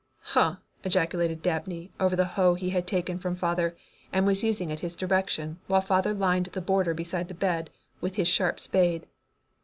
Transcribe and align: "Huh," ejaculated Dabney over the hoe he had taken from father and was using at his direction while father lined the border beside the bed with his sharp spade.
"Huh," 0.33 0.55
ejaculated 0.83 1.43
Dabney 1.43 1.91
over 1.99 2.15
the 2.15 2.25
hoe 2.25 2.55
he 2.55 2.71
had 2.71 2.87
taken 2.87 3.19
from 3.19 3.35
father 3.35 3.75
and 4.11 4.25
was 4.25 4.43
using 4.43 4.71
at 4.71 4.79
his 4.79 4.95
direction 4.95 5.59
while 5.67 5.79
father 5.79 6.11
lined 6.15 6.47
the 6.47 6.59
border 6.61 6.95
beside 6.95 7.27
the 7.27 7.35
bed 7.35 7.69
with 8.01 8.15
his 8.15 8.27
sharp 8.27 8.59
spade. 8.59 9.05